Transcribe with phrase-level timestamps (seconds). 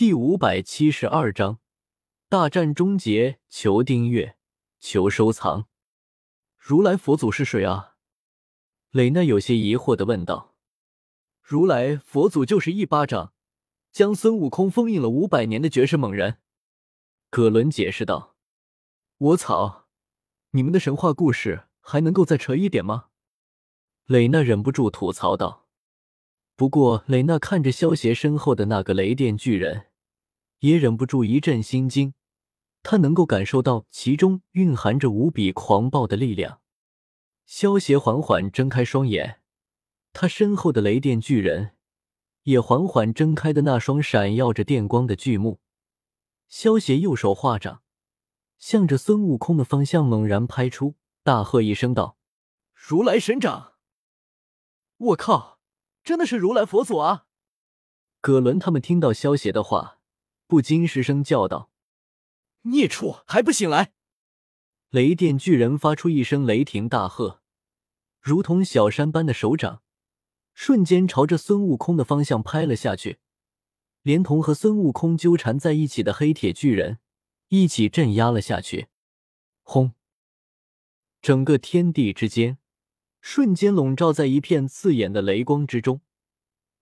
[0.00, 1.58] 第五百七十二章
[2.30, 3.38] 大战终结。
[3.50, 4.38] 求订阅，
[4.80, 5.68] 求收藏。
[6.56, 7.96] 如来佛祖是谁啊？
[8.92, 10.54] 蕾娜有些疑惑的问道。
[11.42, 13.34] 如来佛祖就是一巴掌
[13.92, 16.38] 将孙悟空封印了五百年的绝世猛人。
[17.28, 18.36] 葛伦解释道。
[19.18, 19.86] 我操！
[20.52, 23.08] 你们的神话故事还能够再扯一点吗？
[24.06, 25.66] 蕾娜忍不住吐槽道。
[26.56, 29.88] 不过，蕾娜看着萧邪身后的那个雷电巨人。
[30.60, 32.14] 也忍不住一阵心惊，
[32.82, 36.60] 他能够感受到其中蕴含着无比狂暴的力量。
[37.44, 39.40] 萧协缓缓睁开双眼，
[40.12, 41.76] 他身后的雷电巨人
[42.44, 45.60] 也缓缓睁开的那双闪耀着电光的巨目。
[46.48, 47.82] 萧协右手画掌，
[48.58, 52.18] 向着孙悟空的方向猛然拍出，大喝一声道
[52.74, 53.74] ：“如来神掌！”
[54.98, 55.60] 我靠，
[56.02, 57.26] 真的是如来佛祖啊！
[58.20, 59.99] 葛伦他们听到萧协的话。
[60.50, 61.70] 不禁失声叫道
[62.66, 63.92] ：“孽畜，还不醒来！”
[64.90, 67.40] 雷电巨人发出一声雷霆大喝，
[68.20, 69.80] 如同小山般的手掌，
[70.52, 73.20] 瞬间朝着孙悟空的方向拍了下去，
[74.02, 76.98] 连同和孙悟空纠缠在一起的黑铁巨人
[77.46, 78.88] 一起镇压了下去。
[79.62, 79.92] 轰！
[81.22, 82.58] 整个天地之间
[83.20, 86.00] 瞬间笼罩在一片刺眼的雷光之中，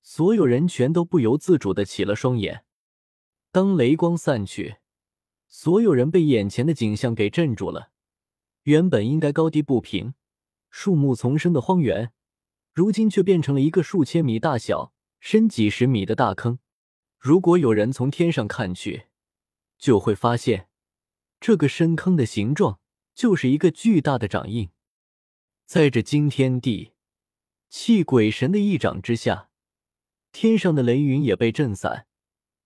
[0.00, 2.64] 所有人全都不由自主的起了双眼。
[3.52, 4.76] 当雷光散去，
[5.48, 7.90] 所有人被眼前的景象给镇住了。
[8.62, 10.14] 原本应该高低不平、
[10.68, 12.12] 树木丛生的荒原，
[12.72, 16.60] 如今却变成了一个数千米大小、深几十米的大坑。
[17.18, 19.06] 如果有人从天上看去，
[19.76, 20.68] 就会发现，
[21.40, 22.78] 这个深坑的形状
[23.14, 24.70] 就是一个巨大的掌印。
[25.66, 26.92] 在这惊天地
[27.68, 29.50] 泣鬼神的一掌之下，
[30.30, 32.06] 天上的雷云也被震散。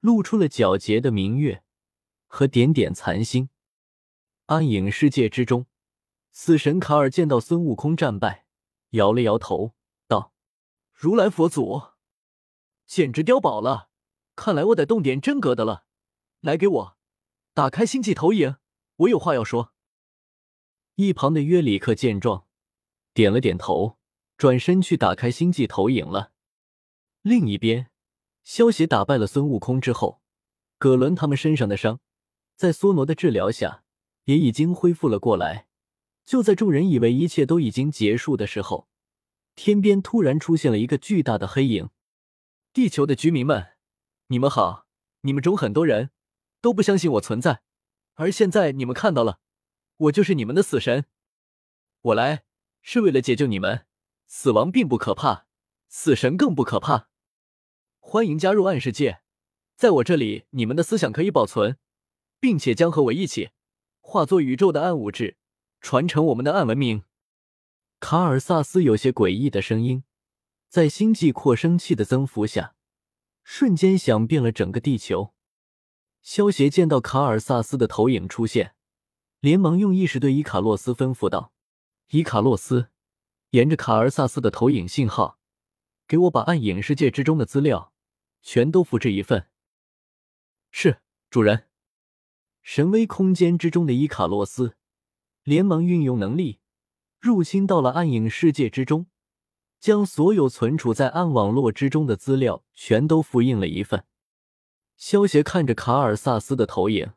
[0.05, 1.65] 露出了皎洁的明月
[2.27, 3.49] 和点点残星。
[4.45, 5.65] 暗影世界之中，
[6.31, 8.45] 死神卡尔见到孙悟空战败，
[8.91, 9.75] 摇了摇头，
[10.07, 10.35] 道
[10.93, 11.81] ：“如来佛祖，
[12.85, 13.89] 简直碉堡了！
[14.37, 15.87] 看来我得动点真格的了。
[16.41, 16.99] 来，给我
[17.55, 18.57] 打开星际投影，
[18.97, 19.73] 我有话要说。”
[20.97, 22.47] 一旁的约里克见状，
[23.15, 23.97] 点了点头，
[24.37, 26.35] 转身去打开星际投影了。
[27.23, 27.91] 另一边。
[28.45, 30.21] 萧协打败了孙悟空之后，
[30.79, 32.01] 葛伦他们身上的伤，
[32.55, 33.83] 在梭罗的治疗下，
[34.25, 35.67] 也已经恢复了过来。
[36.27, 38.89] 就在众人以为一切都已经结束的时候，
[39.55, 41.89] 天边突然出现了一个巨大的黑影。
[42.73, 43.77] 地球的居民们，
[44.29, 44.87] 你们好！
[45.23, 46.11] 你们中很多人
[46.61, 47.63] 都不相信我存在，
[48.15, 49.41] 而现在你们看到了，
[49.97, 51.07] 我就是你们的死神。
[52.03, 52.45] 我来
[52.83, 53.87] 是为了解救你们。
[54.27, 55.47] 死亡并不可怕，
[55.89, 57.09] 死神更不可怕。
[58.07, 59.23] 欢迎加入暗世界，
[59.75, 61.79] 在我这里，你们的思想可以保存，
[62.39, 63.51] 并且将和我一起
[64.01, 65.37] 化作宇宙的暗物质，
[65.81, 67.03] 传承我们的暗文明。
[67.99, 70.05] 卡尔萨斯有些诡异的声音，
[70.69, 72.77] 在星际扩声器的增幅下，
[73.43, 75.35] 瞬间响遍了整个地球。
[76.23, 78.75] 萧协见到卡尔萨斯的投影出现，
[79.41, 81.53] 连忙用意识对伊卡洛斯吩咐道
[82.13, 82.91] ：“伊卡洛斯，
[83.51, 85.41] 沿着卡尔萨斯的投影信号，
[86.07, 87.91] 给我把暗影世界之中的资料。”
[88.45, 89.49] 全都复制一份。
[90.71, 91.01] 是
[91.31, 91.67] 主人。
[92.63, 94.77] 神威空间之中的伊卡洛斯
[95.43, 96.61] 连忙运用能力
[97.21, 99.07] 入侵到了暗影世界之中，
[99.81, 104.05] 将所有存储在暗网络之中的资料全都复印了一份。
[104.97, 107.13] 萧协看着卡尔萨斯的投影，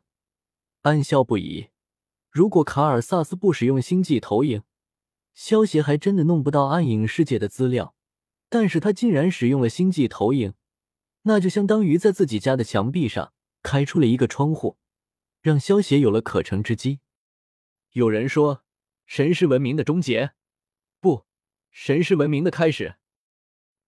[0.82, 1.68] 暗笑不已。
[2.30, 4.62] 如果卡尔萨斯不使用星际投影，
[5.32, 7.94] 萧协还真的弄不到暗影世界的资料。
[8.50, 10.54] 但是他竟然使用了星际投影。
[11.28, 14.78] 那就相当于在自己家的墙壁上开出了一个窗户，
[15.42, 17.00] 让萧协有了可乘之机。
[17.92, 18.64] 有人说，
[19.04, 20.32] 神是文明的终结，
[21.00, 21.26] 不，
[21.70, 22.96] 神是文明的开始。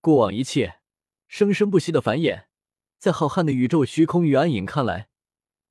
[0.02, 0.80] 过往一切
[1.28, 2.44] 生生不息的繁衍，
[2.98, 5.08] 在浩瀚的宇宙虚空与暗影看来，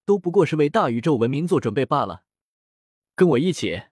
[0.05, 2.23] 都不过是为大宇宙文明做准备罢了。
[3.13, 3.83] 跟我一起，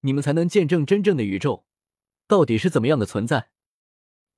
[0.00, 1.64] 你们才能见证真正的宇宙
[2.26, 3.48] 到底是怎么样的存在。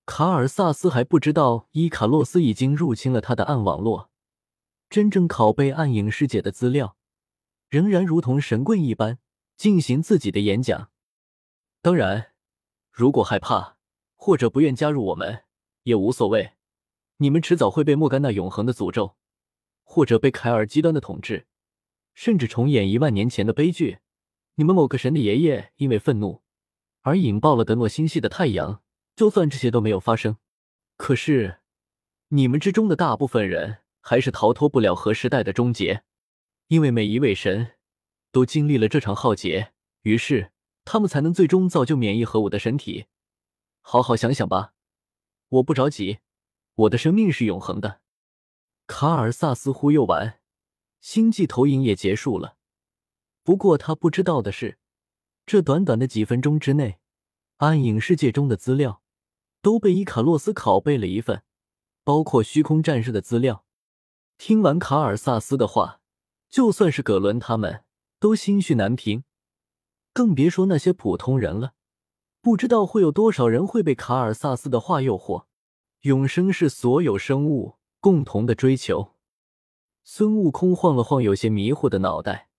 [0.06, 4.08] 卡尔萨斯还不知道伊卡洛斯已经入侵了他的暗网络，
[4.88, 6.96] 真正拷贝暗影世界的资料，
[7.68, 9.18] 仍然如同神棍一般
[9.56, 10.90] 进行自己的演讲。
[11.82, 12.28] 当然，
[12.92, 13.78] 如果害怕
[14.14, 15.42] 或者不愿加入我们
[15.82, 16.52] 也无所谓，
[17.16, 19.16] 你们迟早会被莫甘娜永恒的诅咒，
[19.82, 21.48] 或者被凯尔极端的统治，
[22.14, 23.98] 甚至重演一万年前的悲剧。
[24.54, 26.42] 你们某个神的爷爷因为愤怒
[27.02, 28.84] 而引爆了德诺星系的太阳。
[29.16, 30.36] 就算这些都没有发生，
[30.98, 31.60] 可是
[32.28, 36.04] 你们之中的大部分人还是逃脱不了核时代的终结，
[36.68, 37.76] 因为每一位神
[38.30, 39.72] 都经历了这场浩劫，
[40.02, 40.52] 于是
[40.84, 43.06] 他们才能最终造就免疫核武的身体。
[43.80, 44.74] 好好想想吧，
[45.48, 46.18] 我不着急，
[46.74, 48.02] 我的生命是永恒的。
[48.86, 50.40] 卡尔萨斯忽悠完，
[51.00, 52.56] 星际投影也结束了。
[53.42, 54.78] 不过他不知道的是，
[55.46, 56.98] 这短短的几分钟之内，
[57.56, 59.02] 暗影世界中的资料
[59.66, 61.42] 都被伊卡洛斯拷贝了一份，
[62.04, 63.64] 包括虚空战士的资料。
[64.38, 66.00] 听完卡尔萨斯的话，
[66.48, 67.82] 就算是葛伦他们
[68.20, 69.24] 都心绪难平，
[70.12, 71.72] 更别说那些普通人了。
[72.40, 75.46] 不知道会有多少人会被卡尔萨斯的话诱惑。
[76.02, 79.14] 永生是所有生物共同的追求。
[80.04, 82.50] 孙悟空晃了晃有些迷糊的脑袋，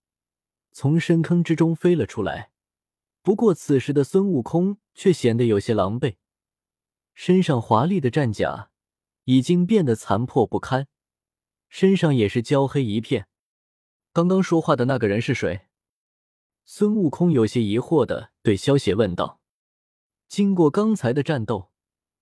[0.73, 2.51] 从深坑之中飞了出来。
[3.21, 6.17] 不过此时的孙悟空却显得有些狼狈，
[7.17, 8.69] 身上华丽的战甲
[9.23, 10.87] 已经变得残破不堪，
[11.67, 13.27] 身上也是焦黑一片。
[14.13, 15.65] 刚刚说话的那个人是谁？
[16.63, 19.41] 孙悟空有些疑惑的对萧邪问道。
[20.27, 21.71] 经过刚才的战斗，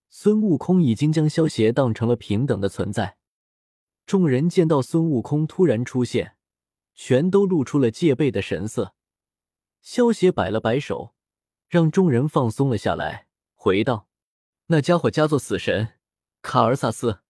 [0.08, 3.18] 孙悟空已经将萧邪当成了平等的存在。
[4.06, 6.38] 众人见到孙悟空突然出现，
[6.94, 8.96] 全都露出了戒备的神色。
[9.82, 11.14] 萧邪摆了摆手，
[11.68, 14.08] 让众人放松了下来，回道
[14.68, 16.00] ：“那家伙家做死神，
[16.42, 17.22] 卡尔萨斯。”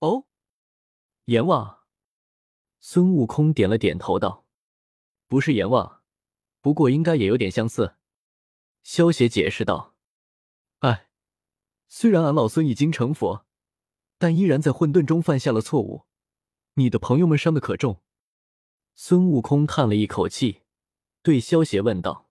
[0.00, 0.26] 哦，
[1.24, 1.80] 阎王。
[2.80, 4.44] 孙悟空点了点头道
[5.28, 6.02] ：“不是阎王，
[6.60, 7.96] 不过应该也有点相似。”
[8.82, 9.94] 萧邪解释道
[10.80, 11.08] ：“哎，
[11.88, 13.46] 虽然俺老孙已经成佛，
[14.18, 16.06] 但依然在混沌中犯下了错误。
[16.74, 18.02] 你的朋友们伤的可重。”
[18.94, 20.62] 孙悟空叹了一口气，
[21.22, 22.28] 对萧邪问道：“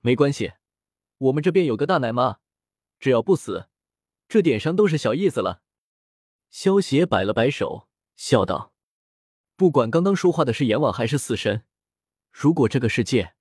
[0.00, 0.52] 没关系，
[1.18, 2.38] 我们这边有个大奶妈，
[2.98, 3.68] 只要不死，
[4.28, 5.62] 这点伤都是小意思了。”
[6.50, 8.72] 萧邪摆了摆手，笑道
[9.56, 11.64] ：“不管刚刚说话的是阎王还是死神，
[12.32, 13.34] 如果这个世界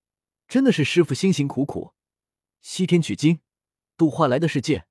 [0.48, 1.94] 真的是师傅辛辛苦苦……”
[2.62, 3.42] 西天取经，
[3.96, 4.88] 度化来的世界，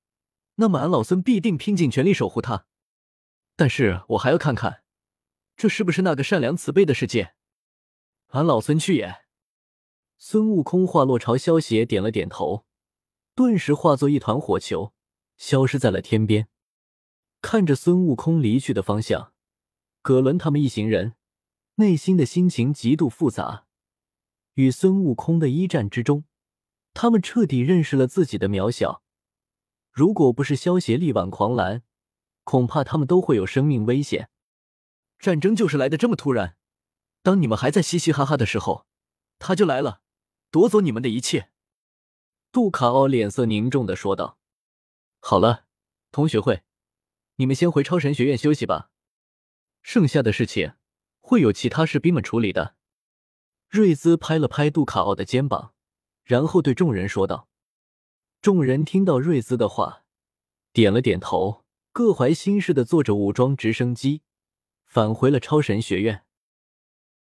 [0.55, 2.65] 那么俺老孙必定拼尽全力守护他。
[3.57, 4.83] 但是我还要看看，
[5.57, 7.35] 这是不是那个善良慈悲的世界？
[8.27, 9.25] 俺老孙去也！
[10.17, 12.65] 孙悟空话落，朝萧邪点了点头，
[13.35, 14.93] 顿时化作一团火球，
[15.37, 16.47] 消失在了天边。
[17.41, 19.33] 看着孙悟空离去的方向，
[20.01, 21.15] 葛伦他们一行人
[21.75, 23.65] 内心的心情极度复杂。
[24.53, 26.23] 与孙悟空的一战之中。
[26.97, 29.03] 他们彻底认识了自己的渺小。
[29.91, 31.83] 如果不是萧协力挽狂澜，
[32.45, 34.29] 恐怕他们都会有生命危险。
[35.19, 36.55] 战争就是来的这么突然，
[37.21, 38.85] 当你们还在嘻嘻哈哈的时候，
[39.39, 39.99] 他就来了，
[40.49, 41.49] 夺走你们的一切。
[42.55, 44.37] 杜卡奥脸色凝重的说道
[45.19, 45.65] ：“好了，
[46.09, 46.63] 同学会，
[47.35, 48.91] 你们先回超神学院休息吧，
[49.81, 50.75] 剩下的事情
[51.19, 52.77] 会有其他士兵们处理的。”
[53.67, 55.73] 瑞兹拍了拍杜卡奥的肩膀。
[56.23, 57.49] 然后对众人说道
[58.41, 60.05] ：“众人听到瑞兹的话，
[60.71, 64.21] 点了点头，各怀心事的坐着武装直升机
[64.85, 66.23] 返回了超神学院。